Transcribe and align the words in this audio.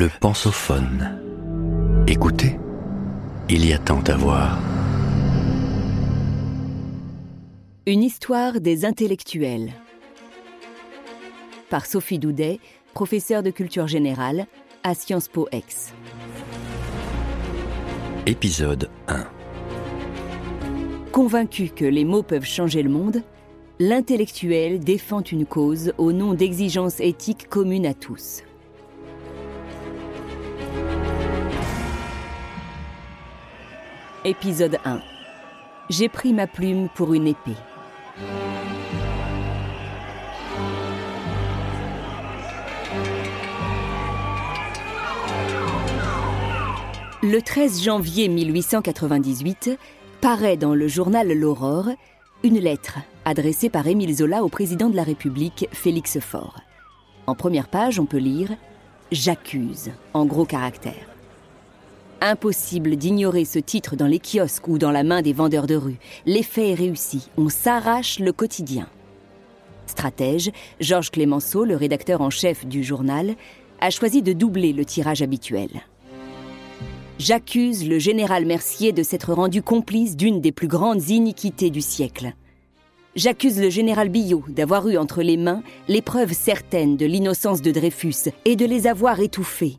Le 0.00 0.08
pensophone. 0.08 1.20
Écoutez, 2.06 2.58
il 3.50 3.66
y 3.66 3.74
a 3.74 3.78
tant 3.78 4.00
à 4.04 4.16
voir. 4.16 4.58
Une 7.84 8.02
histoire 8.02 8.62
des 8.62 8.86
intellectuels. 8.86 9.74
Par 11.68 11.84
Sophie 11.84 12.18
Doudet, 12.18 12.60
professeure 12.94 13.42
de 13.42 13.50
culture 13.50 13.88
générale 13.88 14.46
à 14.84 14.94
Sciences 14.94 15.28
Po 15.28 15.48
Ex. 15.52 15.92
Épisode 18.24 18.88
1. 19.06 19.26
Convaincu 21.12 21.68
que 21.68 21.84
les 21.84 22.06
mots 22.06 22.22
peuvent 22.22 22.46
changer 22.46 22.82
le 22.82 22.88
monde, 22.88 23.22
l'intellectuel 23.78 24.80
défend 24.80 25.20
une 25.20 25.44
cause 25.44 25.92
au 25.98 26.12
nom 26.12 26.32
d'exigences 26.32 27.00
éthiques 27.00 27.50
communes 27.50 27.84
à 27.84 27.92
tous. 27.92 28.44
Épisode 34.26 34.76
1. 34.84 35.00
J'ai 35.88 36.10
pris 36.10 36.34
ma 36.34 36.46
plume 36.46 36.90
pour 36.94 37.14
une 37.14 37.26
épée. 37.26 37.56
Le 47.22 47.40
13 47.40 47.82
janvier 47.82 48.28
1898, 48.28 49.78
paraît 50.20 50.58
dans 50.58 50.74
le 50.74 50.86
journal 50.86 51.32
L'Aurore 51.32 51.88
une 52.44 52.58
lettre 52.58 52.98
adressée 53.24 53.70
par 53.70 53.86
Émile 53.86 54.14
Zola 54.14 54.44
au 54.44 54.50
président 54.50 54.90
de 54.90 54.96
la 54.96 55.02
République, 55.02 55.66
Félix 55.72 56.20
Faure. 56.20 56.60
En 57.26 57.34
première 57.34 57.68
page, 57.68 57.98
on 57.98 58.04
peut 58.04 58.18
lire 58.18 58.50
J'accuse, 59.12 59.92
en 60.12 60.26
gros 60.26 60.44
caractères. 60.44 61.09
Impossible 62.22 62.96
d'ignorer 62.96 63.46
ce 63.46 63.58
titre 63.58 63.96
dans 63.96 64.06
les 64.06 64.18
kiosques 64.18 64.68
ou 64.68 64.76
dans 64.76 64.90
la 64.90 65.04
main 65.04 65.22
des 65.22 65.32
vendeurs 65.32 65.66
de 65.66 65.74
rue. 65.74 65.96
L'effet 66.26 66.70
est 66.70 66.74
réussi, 66.74 67.30
on 67.38 67.48
s'arrache 67.48 68.18
le 68.18 68.32
quotidien. 68.32 68.88
Stratège, 69.86 70.50
Georges 70.80 71.10
Clémenceau, 71.10 71.64
le 71.64 71.76
rédacteur 71.76 72.20
en 72.20 72.28
chef 72.28 72.66
du 72.66 72.84
journal, 72.84 73.36
a 73.80 73.88
choisi 73.88 74.20
de 74.20 74.34
doubler 74.34 74.74
le 74.74 74.84
tirage 74.84 75.22
habituel. 75.22 75.70
J'accuse 77.18 77.88
le 77.88 77.98
général 77.98 78.44
Mercier 78.44 78.92
de 78.92 79.02
s'être 79.02 79.32
rendu 79.32 79.62
complice 79.62 80.14
d'une 80.14 80.42
des 80.42 80.52
plus 80.52 80.68
grandes 80.68 81.08
iniquités 81.08 81.70
du 81.70 81.80
siècle. 81.80 82.34
J'accuse 83.16 83.58
le 83.58 83.70
général 83.70 84.10
Billot 84.10 84.44
d'avoir 84.48 84.86
eu 84.88 84.98
entre 84.98 85.22
les 85.22 85.38
mains 85.38 85.62
les 85.88 86.02
preuves 86.02 86.34
certaines 86.34 86.98
de 86.98 87.06
l'innocence 87.06 87.62
de 87.62 87.72
Dreyfus 87.72 88.30
et 88.44 88.56
de 88.56 88.66
les 88.66 88.86
avoir 88.86 89.20
étouffées. 89.20 89.78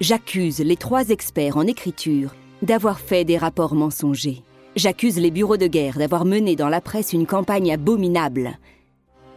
J'accuse 0.00 0.58
les 0.58 0.76
trois 0.76 1.08
experts 1.08 1.56
en 1.56 1.66
écriture 1.66 2.34
d'avoir 2.60 3.00
fait 3.00 3.24
des 3.24 3.38
rapports 3.38 3.74
mensongers. 3.74 4.42
J'accuse 4.76 5.18
les 5.18 5.30
bureaux 5.30 5.56
de 5.56 5.66
guerre 5.66 5.96
d'avoir 5.96 6.26
mené 6.26 6.54
dans 6.54 6.68
la 6.68 6.82
presse 6.82 7.14
une 7.14 7.26
campagne 7.26 7.72
abominable. 7.72 8.58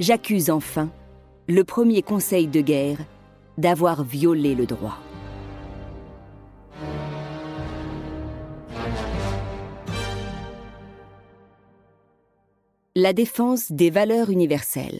J'accuse 0.02 0.50
enfin 0.50 0.90
le 1.48 1.64
premier 1.64 2.02
conseil 2.02 2.48
de 2.48 2.60
guerre 2.60 2.98
d'avoir 3.58 4.04
violé 4.04 4.54
le 4.54 4.66
droit. 4.66 4.98
La 12.98 13.14
défense 13.14 13.72
des 13.72 13.90
valeurs 13.90 14.30
universelles. 14.30 15.00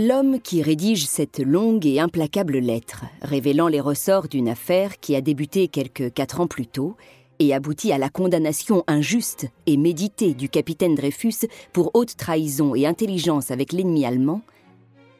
L'homme 0.00 0.40
qui 0.40 0.62
rédige 0.62 1.06
cette 1.06 1.40
longue 1.40 1.84
et 1.84 1.98
implacable 1.98 2.58
lettre, 2.58 3.04
révélant 3.20 3.66
les 3.66 3.80
ressorts 3.80 4.28
d'une 4.28 4.48
affaire 4.48 5.00
qui 5.00 5.16
a 5.16 5.20
débuté 5.20 5.66
quelques 5.66 6.14
quatre 6.14 6.40
ans 6.40 6.46
plus 6.46 6.68
tôt 6.68 6.94
et 7.40 7.52
abouti 7.52 7.90
à 7.90 7.98
la 7.98 8.08
condamnation 8.08 8.84
injuste 8.86 9.48
et 9.66 9.76
méditée 9.76 10.34
du 10.34 10.48
capitaine 10.48 10.94
Dreyfus 10.94 11.48
pour 11.72 11.90
haute 11.94 12.16
trahison 12.16 12.76
et 12.76 12.86
intelligence 12.86 13.50
avec 13.50 13.72
l'ennemi 13.72 14.06
allemand, 14.06 14.42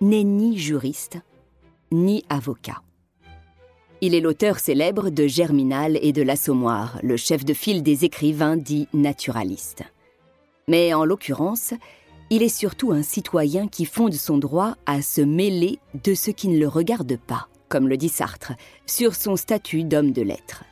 n'est 0.01 0.23
ni 0.23 0.57
juriste 0.57 1.19
ni 1.91 2.23
avocat. 2.29 2.81
Il 4.01 4.15
est 4.15 4.21
l'auteur 4.21 4.61
célèbre 4.61 5.11
de 5.11 5.27
Germinal 5.27 5.99
et 6.03 6.13
de 6.13 6.23
l'Assommoir, 6.23 7.01
le 7.03 7.17
chef 7.17 7.45
de 7.45 7.53
file 7.53 7.83
des 7.83 8.05
écrivains 8.05 8.57
dits 8.57 8.87
naturalistes. 8.95 9.83
Mais 10.69 10.95
en 10.95 11.05
l'occurrence, 11.05 11.75
il 12.31 12.43
est 12.43 12.49
surtout 12.49 12.93
un 12.93 13.03
citoyen 13.03 13.69
qui 13.69 13.85
fonde 13.85 14.15
son 14.15 14.39
droit 14.39 14.75
à 14.87 15.01
se 15.03 15.21
mêler 15.21 15.79
de 16.05 16.15
ce 16.15 16.31
qui 16.31 16.49
ne 16.49 16.59
le 16.59 16.69
regarde 16.69 17.17
pas, 17.17 17.49
comme 17.69 17.89
le 17.89 17.97
dit 17.97 18.09
Sartre, 18.09 18.53
sur 18.87 19.15
son 19.15 19.37
statut 19.37 19.85
d'homme 19.85 20.13
de 20.13 20.23
lettres. 20.23 20.65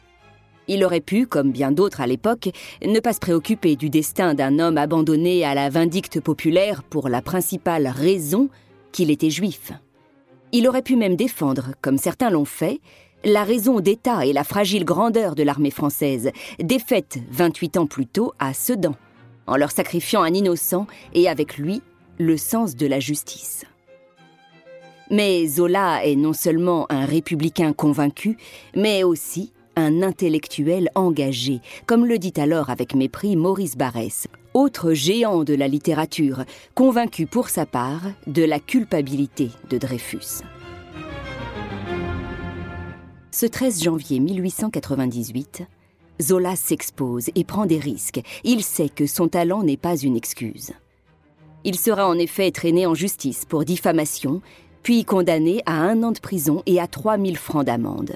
Il 0.69 0.85
aurait 0.85 1.01
pu, 1.01 1.27
comme 1.27 1.53
bien 1.53 1.71
d'autres 1.71 2.01
à 2.01 2.07
l'époque, 2.07 2.51
ne 2.85 3.01
pas 3.01 3.13
se 3.13 3.21
préoccuper 3.21 3.77
du 3.77 3.89
destin 3.89 4.35
d'un 4.35 4.59
homme 4.59 4.79
abandonné 4.79 5.45
à 5.45 5.55
la 5.55 5.71
vindicte 5.71 6.21
populaire 6.21 6.83
pour 6.83 7.09
la 7.09 7.23
principale 7.23 7.87
raison 7.87 8.49
qu'il 8.93 9.11
était 9.11 9.31
juif. 9.31 9.73
Il 10.53 10.69
aurait 10.69 10.83
pu 10.83 10.97
même 10.97 11.17
défendre, 11.17 11.71
comme 11.81 11.99
certains 11.99 12.31
l'ont 12.31 12.45
fait, 12.45 12.81
la 13.25 13.45
raison 13.45 13.81
d'État 13.81 14.27
et 14.27 14.33
la 14.33 14.45
fragile 14.45 14.85
grandeur 14.85 15.35
de 15.35 15.43
l'armée 15.43 15.71
française, 15.71 16.31
défaite 16.59 17.19
28 17.31 17.77
ans 17.79 17.87
plus 17.87 18.07
tôt 18.07 18.33
à 18.39 18.53
Sedan, 18.53 18.95
en 19.47 19.57
leur 19.57 19.71
sacrifiant 19.71 20.23
un 20.23 20.35
innocent 20.35 20.87
et 21.15 21.29
avec 21.29 21.59
lui 21.59 21.83
le 22.19 22.37
sens 22.37 22.77
de 22.77 22.87
la 22.87 23.01
justice. 23.01 23.65
Mais 25.11 25.47
Zola 25.47 26.05
est 26.05 26.17
non 26.17 26.33
seulement 26.33 26.87
un 26.91 27.05
républicain 27.05 27.73
convaincu, 27.73 28.37
mais 28.75 29.05
aussi 29.05 29.53
un 29.77 30.03
intellectuel 30.03 30.91
engagé, 30.95 31.61
comme 31.87 32.07
le 32.07 32.19
dit 32.19 32.33
alors 32.37 32.71
avec 32.71 32.95
mépris 32.95 33.37
Maurice 33.37 33.77
Barrès, 33.77 34.27
autre 34.55 34.95
géant 34.95 35.45
de 35.45 35.55
la 35.55 35.69
littérature, 35.69 36.45
convaincu 36.75 37.27
pour 37.27 37.51
sa 37.51 37.67
part 37.67 38.03
de 38.27 38.43
la 38.43 38.59
culpabilité 38.59 39.51
de 39.71 39.79
Dreyfus. 39.79 40.43
Ce 43.31 43.45
13 43.45 43.83
janvier 43.83 44.19
1898, 44.19 45.65
Zola 46.21 46.57
s'expose 46.57 47.31
et 47.35 47.45
prend 47.45 47.67
des 47.67 47.79
risques. 47.79 48.21
Il 48.45 48.63
sait 48.63 48.89
que 48.89 49.07
son 49.07 49.29
talent 49.29 49.63
n'est 49.63 49.77
pas 49.77 49.97
une 49.97 50.17
excuse. 50.17 50.73
Il 51.65 51.79
sera 51.79 52.09
en 52.09 52.19
effet 52.19 52.51
traîné 52.51 52.87
en 52.87 52.95
justice 52.95 53.45
pour 53.45 53.65
diffamation, 53.65 54.41
puis 54.83 55.05
condamné 55.05 55.63
à 55.67 55.81
un 55.81 56.03
an 56.03 56.13
de 56.13 56.21
prison 56.21 56.63
et 56.67 56.81
à 56.81 56.87
3000 56.87 57.37
francs 57.37 57.67
d'amende. 57.67 58.15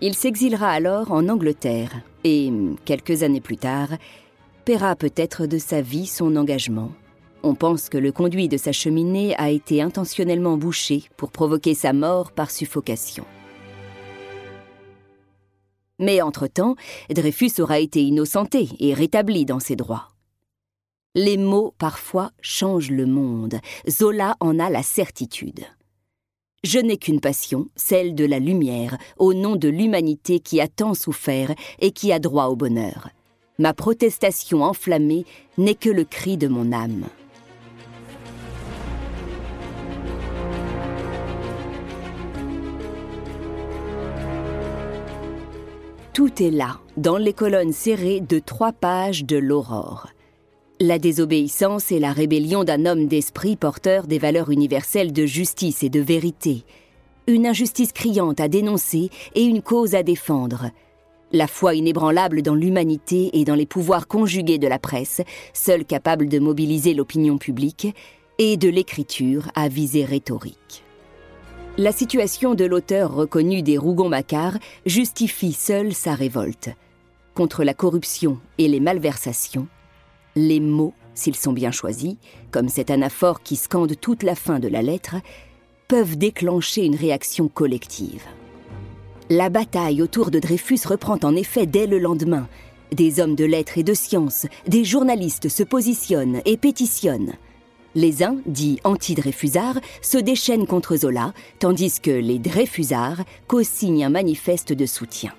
Il 0.00 0.14
s'exilera 0.14 0.70
alors 0.70 1.10
en 1.12 1.28
Angleterre 1.28 2.02
et, 2.24 2.50
quelques 2.84 3.22
années 3.22 3.40
plus 3.40 3.56
tard, 3.56 3.88
paiera 4.64 4.94
peut-être 4.94 5.46
de 5.46 5.58
sa 5.58 5.82
vie 5.82 6.06
son 6.06 6.36
engagement. 6.36 6.92
On 7.42 7.54
pense 7.54 7.88
que 7.88 7.98
le 7.98 8.12
conduit 8.12 8.48
de 8.48 8.56
sa 8.56 8.72
cheminée 8.72 9.34
a 9.36 9.50
été 9.50 9.82
intentionnellement 9.82 10.56
bouché 10.56 11.04
pour 11.16 11.32
provoquer 11.32 11.74
sa 11.74 11.92
mort 11.92 12.32
par 12.32 12.50
suffocation. 12.50 13.24
Mais 16.00 16.22
entre-temps, 16.22 16.74
Dreyfus 17.10 17.60
aura 17.60 17.78
été 17.78 18.02
innocenté 18.02 18.68
et 18.80 18.94
rétabli 18.94 19.44
dans 19.44 19.60
ses 19.60 19.76
droits. 19.76 20.08
Les 21.14 21.36
mots, 21.36 21.74
parfois, 21.78 22.30
changent 22.40 22.90
le 22.90 23.06
monde. 23.06 23.60
Zola 23.88 24.36
en 24.40 24.58
a 24.58 24.70
la 24.70 24.82
certitude. 24.82 25.66
Je 26.64 26.78
n'ai 26.78 26.96
qu'une 26.96 27.20
passion, 27.20 27.68
celle 27.76 28.14
de 28.14 28.24
la 28.24 28.38
lumière, 28.38 28.96
au 29.18 29.34
nom 29.34 29.56
de 29.56 29.68
l'humanité 29.68 30.40
qui 30.40 30.60
a 30.60 30.68
tant 30.68 30.94
souffert 30.94 31.54
et 31.80 31.90
qui 31.90 32.12
a 32.12 32.18
droit 32.18 32.46
au 32.46 32.56
bonheur. 32.56 33.08
Ma 33.58 33.74
protestation 33.74 34.62
enflammée 34.62 35.26
n'est 35.58 35.74
que 35.74 35.90
le 35.90 36.04
cri 36.04 36.36
de 36.36 36.48
mon 36.48 36.72
âme. 36.72 37.04
Tout 46.20 46.42
est 46.42 46.50
là, 46.50 46.78
dans 46.98 47.16
les 47.16 47.32
colonnes 47.32 47.72
serrées 47.72 48.20
de 48.20 48.38
trois 48.40 48.72
pages 48.72 49.24
de 49.24 49.38
l'Aurore. 49.38 50.08
La 50.78 50.98
désobéissance 50.98 51.90
et 51.92 51.98
la 51.98 52.12
rébellion 52.12 52.62
d'un 52.62 52.84
homme 52.84 53.06
d'esprit 53.06 53.56
porteur 53.56 54.06
des 54.06 54.18
valeurs 54.18 54.50
universelles 54.50 55.14
de 55.14 55.24
justice 55.24 55.82
et 55.82 55.88
de 55.88 55.98
vérité. 55.98 56.66
Une 57.26 57.46
injustice 57.46 57.92
criante 57.92 58.38
à 58.38 58.48
dénoncer 58.48 59.08
et 59.34 59.44
une 59.44 59.62
cause 59.62 59.94
à 59.94 60.02
défendre. 60.02 60.66
La 61.32 61.46
foi 61.46 61.72
inébranlable 61.74 62.42
dans 62.42 62.54
l'humanité 62.54 63.30
et 63.40 63.46
dans 63.46 63.54
les 63.54 63.64
pouvoirs 63.64 64.06
conjugués 64.06 64.58
de 64.58 64.68
la 64.68 64.78
presse, 64.78 65.22
seule 65.54 65.86
capable 65.86 66.28
de 66.28 66.38
mobiliser 66.38 66.92
l'opinion 66.92 67.38
publique, 67.38 67.96
et 68.36 68.58
de 68.58 68.68
l'écriture 68.68 69.50
à 69.54 69.68
visée 69.68 70.04
rhétorique. 70.04 70.84
La 71.80 71.92
situation 71.92 72.54
de 72.54 72.66
l'auteur 72.66 73.14
reconnu 73.14 73.62
des 73.62 73.78
Rougon-Macquart 73.78 74.58
justifie 74.84 75.54
seule 75.54 75.94
sa 75.94 76.14
révolte. 76.14 76.68
Contre 77.32 77.64
la 77.64 77.72
corruption 77.72 78.38
et 78.58 78.68
les 78.68 78.80
malversations, 78.80 79.66
les 80.36 80.60
mots 80.60 80.92
s'ils 81.14 81.36
sont 81.36 81.54
bien 81.54 81.70
choisis, 81.70 82.16
comme 82.50 82.68
cet 82.68 82.90
anaphore 82.90 83.42
qui 83.42 83.56
scande 83.56 83.98
toute 83.98 84.24
la 84.24 84.34
fin 84.34 84.58
de 84.58 84.68
la 84.68 84.82
lettre, 84.82 85.16
peuvent 85.88 86.18
déclencher 86.18 86.84
une 86.84 86.96
réaction 86.96 87.48
collective. 87.48 88.24
La 89.30 89.48
bataille 89.48 90.02
autour 90.02 90.30
de 90.30 90.38
Dreyfus 90.38 90.80
reprend 90.84 91.18
en 91.22 91.34
effet 91.34 91.64
dès 91.64 91.86
le 91.86 91.98
lendemain. 91.98 92.46
Des 92.92 93.20
hommes 93.20 93.36
de 93.36 93.46
lettres 93.46 93.78
et 93.78 93.84
de 93.84 93.94
sciences, 93.94 94.44
des 94.66 94.84
journalistes 94.84 95.48
se 95.48 95.62
positionnent 95.62 96.42
et 96.44 96.58
pétitionnent. 96.58 97.36
Les 97.94 98.22
uns, 98.22 98.36
dits 98.46 98.78
anti-Dreyfusards, 98.84 99.80
se 100.00 100.18
déchaînent 100.18 100.66
contre 100.66 100.96
Zola, 100.96 101.34
tandis 101.58 102.00
que 102.00 102.10
les 102.10 102.38
Dreyfusards 102.38 103.24
co-signent 103.48 104.04
un 104.04 104.10
manifeste 104.10 104.72
de 104.72 104.86
soutien. 104.86 105.32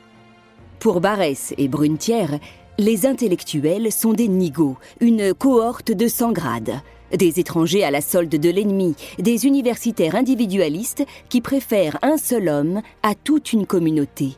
Pour 0.79 0.99
Barès 0.99 1.53
et 1.57 1.67
Brunetière, 1.69 2.39
les 2.77 3.05
intellectuels 3.05 3.91
sont 3.91 4.13
des 4.13 4.27
nigauds, 4.27 4.77
une 4.99 5.33
cohorte 5.33 5.91
de 5.91 6.07
100 6.07 6.31
grades, 6.33 6.81
des 7.15 7.39
étrangers 7.39 7.83
à 7.83 7.91
la 7.91 8.01
solde 8.01 8.29
de 8.29 8.49
l'ennemi, 8.49 8.95
des 9.19 9.45
universitaires 9.45 10.15
individualistes 10.15 11.05
qui 11.29 11.39
préfèrent 11.39 11.99
un 12.01 12.17
seul 12.17 12.49
homme 12.49 12.81
à 13.03 13.15
toute 13.15 13.53
une 13.53 13.65
communauté. 13.65 14.35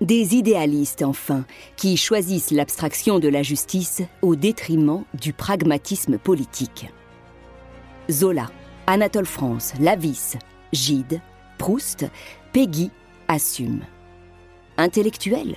Des 0.00 0.36
idéalistes, 0.36 1.02
enfin, 1.02 1.44
qui 1.76 1.96
choisissent 1.96 2.50
l'abstraction 2.50 3.18
de 3.18 3.28
la 3.28 3.42
justice 3.42 4.02
au 4.22 4.36
détriment 4.36 5.04
du 5.14 5.32
pragmatisme 5.32 6.18
politique. 6.18 6.86
Zola, 8.10 8.50
Anatole 8.86 9.26
France, 9.26 9.74
Lavis, 9.80 10.36
Gide, 10.72 11.20
Proust, 11.58 12.06
Peggy 12.52 12.90
assument. 13.28 13.84
Intellectuels 14.76 15.56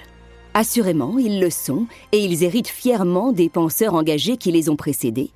Assurément, 0.53 1.17
ils 1.17 1.41
le 1.41 1.49
sont, 1.49 1.85
et 2.13 2.19
ils 2.19 2.43
héritent 2.43 2.69
fièrement 2.69 3.33
des 3.33 3.49
penseurs 3.49 3.93
engagés 3.93 4.37
qui 4.37 4.51
les 4.51 4.69
ont 4.69 4.77
précédés. 4.77 5.31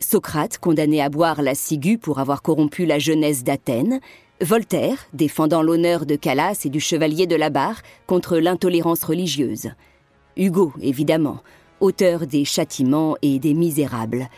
Socrate, 0.00 0.58
condamné 0.58 1.02
à 1.02 1.10
boire 1.10 1.42
la 1.42 1.54
ciguë 1.54 1.98
pour 1.98 2.18
avoir 2.20 2.40
corrompu 2.40 2.86
la 2.86 2.98
jeunesse 2.98 3.44
d'Athènes, 3.44 4.00
Voltaire, 4.40 5.06
défendant 5.12 5.62
l'honneur 5.62 6.06
de 6.06 6.16
Calas 6.16 6.62
et 6.64 6.68
du 6.68 6.80
chevalier 6.80 7.26
de 7.26 7.36
la 7.36 7.50
Barre 7.50 7.82
contre 8.06 8.38
l'intolérance 8.38 9.04
religieuse. 9.04 9.70
Hugo, 10.36 10.72
évidemment, 10.80 11.42
auteur 11.80 12.26
des 12.26 12.44
Châtiments 12.44 13.16
et 13.22 13.38
des 13.38 13.54
Misérables, 13.54 14.28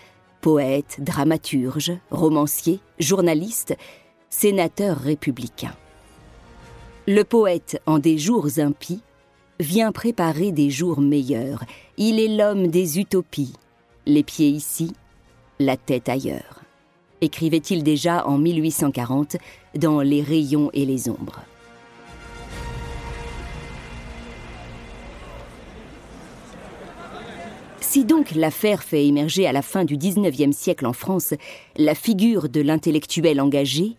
poète, 0.45 0.99
dramaturge, 0.99 1.93
romancier, 2.11 2.81
journaliste, 2.99 3.75
sénateur 4.29 4.99
républicain. 4.99 5.73
Le 7.09 7.23
poète, 7.23 7.81
en 7.87 7.99
des 7.99 8.19
jours 8.19 8.59
impies, 8.59 9.01
vient 9.59 9.91
préparer 9.91 10.53
des 10.53 10.69
jours 10.69 11.01
meilleurs. 11.01 11.65
Il 11.97 12.21
est 12.21 12.29
l'homme 12.29 12.67
des 12.67 12.99
utopies, 12.99 13.55
les 14.05 14.23
pieds 14.23 14.51
ici, 14.51 14.93
la 15.61 15.79
tête 15.79 16.11
ailleurs. 16.11 16.61
Écrivait-il 17.23 17.83
déjà 17.83 18.27
en 18.27 18.37
1840 18.37 19.39
dans 19.77 20.03
Les 20.03 20.21
rayons 20.21 20.69
et 20.75 20.85
les 20.85 21.09
ombres. 21.09 21.41
Si 27.87 28.05
donc 28.05 28.35
l'affaire 28.35 28.83
fait 28.83 29.07
émerger 29.07 29.47
à 29.47 29.53
la 29.53 29.63
fin 29.63 29.85
du 29.85 29.97
XIXe 29.97 30.57
siècle 30.57 30.87
en 30.87 30.95
France 30.95 31.35
la 31.77 31.95
figure 31.95 32.49
de 32.49 32.61
l'intellectuel 32.61 33.41
engagé, 33.41 33.97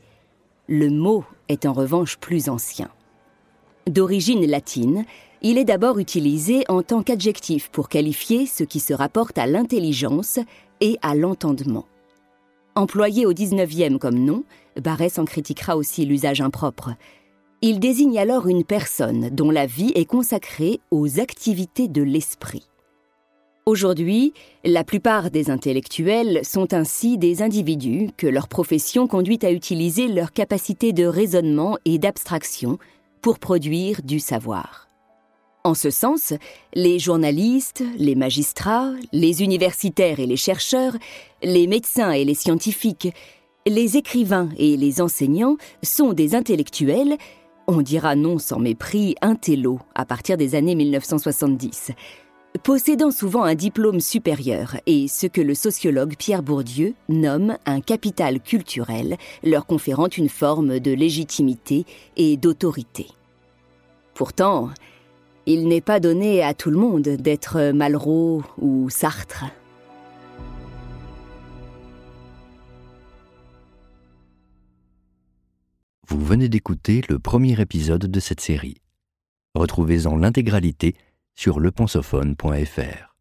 le 0.68 0.90
mot 0.90 1.24
est 1.50 1.66
en 1.66 1.72
revanche 1.72 2.18
plus 2.18 2.50
ancien. 2.50 2.90
D'origine 3.88 4.46
latine, 4.48 5.06
il 5.44 5.58
est 5.58 5.64
d'abord 5.64 6.00
utilisé 6.00 6.66
en 6.68 6.82
tant 6.82 7.04
qu'adjectif 7.04 7.70
pour 7.70 7.88
qualifier 7.88 8.48
ce 8.48 8.64
qui 8.64 8.82
se 8.82 8.94
rapporte 8.94 9.38
à 9.38 9.46
l'intelligence 9.46 10.40
et 10.82 10.98
à 11.02 11.16
l'entendement. 11.16 11.86
Employé 12.74 13.26
au 13.26 13.34
XIXe 13.34 14.00
comme 14.00 14.18
nom, 14.18 14.44
Barès 14.82 15.20
en 15.20 15.26
critiquera 15.26 15.78
aussi 15.78 16.06
l'usage 16.06 16.42
impropre. 16.42 16.90
Il 17.62 17.80
désigne 17.80 18.18
alors 18.18 18.48
une 18.48 18.66
personne 18.66 19.30
dont 19.30 19.52
la 19.52 19.68
vie 19.68 19.94
est 19.96 20.06
consacrée 20.06 20.82
aux 20.92 21.20
activités 21.20 21.88
de 21.88 22.02
l'esprit. 22.02 22.66
Aujourd'hui, 23.68 24.32
la 24.64 24.84
plupart 24.84 25.32
des 25.32 25.50
intellectuels 25.50 26.42
sont 26.46 26.72
ainsi 26.76 27.18
des 27.18 27.42
individus 27.42 28.10
que 28.16 28.28
leur 28.28 28.48
profession 28.48 29.08
conduit 29.08 29.40
à 29.42 29.52
utiliser 29.52 30.08
leur 30.08 30.34
capacité 30.34 30.94
de 30.94 31.04
raisonnement 31.04 31.80
et 31.84 31.98
d'abstraction 31.98 32.78
pour 33.24 33.40
produire 33.40 34.04
du 34.04 34.20
savoir. 34.20 34.88
En 35.64 35.74
ce 35.74 35.90
sens, 35.90 36.34
les 36.76 37.00
journalistes, 37.00 37.84
les 37.98 38.14
magistrats, 38.14 38.94
les 39.12 39.42
universitaires 39.42 40.20
et 40.20 40.28
les 40.28 40.38
chercheurs, 40.38 40.94
les 41.42 41.66
médecins 41.66 42.12
et 42.12 42.24
les 42.24 42.36
scientifiques, 42.36 43.12
les 43.66 43.98
écrivains 43.98 44.50
et 44.60 44.78
les 44.78 45.02
enseignants 45.02 45.58
sont 45.82 46.14
des 46.14 46.36
intellectuels, 46.36 47.18
on 47.66 47.82
dira 47.82 48.16
non 48.16 48.38
sans 48.38 48.60
mépris, 48.60 49.16
intello 49.24 49.80
à 49.96 50.06
partir 50.06 50.38
des 50.38 50.54
années 50.54 50.76
1970 50.76 51.94
possédant 52.64 53.12
souvent 53.12 53.44
un 53.44 53.56
diplôme 53.56 54.00
supérieur 54.00 54.78
et 54.86 55.08
ce 55.08 55.28
que 55.28 55.42
le 55.42 55.56
sociologue 55.56 56.16
Pierre 56.18 56.44
Bourdieu 56.44 56.94
nomme 57.10 57.58
un 57.66 57.82
capital 57.82 58.40
culturel, 58.40 59.18
leur 59.44 59.66
conférant 59.66 60.08
une 60.08 60.30
forme 60.30 60.80
de 60.80 60.92
légitimité 60.92 61.86
et 62.18 62.38
d'autorité. 62.38 63.08
Pourtant, 64.14 64.70
il 65.46 65.68
n'est 65.68 65.82
pas 65.82 66.00
donné 66.00 66.42
à 66.42 66.54
tout 66.54 66.72
le 66.72 66.78
monde 66.78 67.04
d'être 67.04 67.72
Malraux 67.72 68.44
ou 68.60 68.90
Sartre. 68.90 69.46
Vous 76.08 76.24
venez 76.24 76.50
d'écouter 76.50 77.02
le 77.10 77.20
premier 77.20 77.60
épisode 77.60 78.06
de 78.06 78.20
cette 78.20 78.40
série. 78.40 78.78
Retrouvez-en 79.56 80.16
l'intégralité 80.16 80.96
sur 81.36 81.60
lepensophone.fr. 81.60 83.15